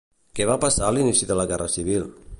Què 0.39 0.47
va 0.51 0.55
passar 0.63 0.87
a 0.87 0.95
l'inici 0.97 1.31
de 1.33 1.39
la 1.41 1.47
guerra 1.53 1.73
civil? 1.79 2.13